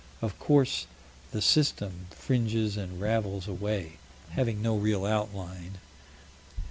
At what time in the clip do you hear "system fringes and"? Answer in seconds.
1.43-2.99